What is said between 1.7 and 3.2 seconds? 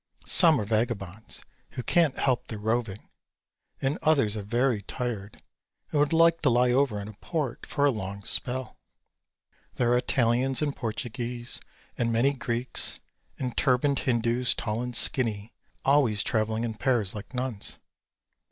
who can't help their roving,